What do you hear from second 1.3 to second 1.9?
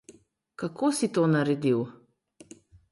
naredil?